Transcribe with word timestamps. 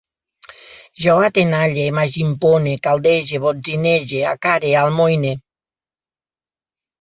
Jo 1.03 1.17
atenalle, 1.25 1.83
m'agimpone, 1.97 2.73
caldege, 2.87 3.41
botzinege, 3.45 4.23
acare, 4.31 4.73
almoine 4.85 5.35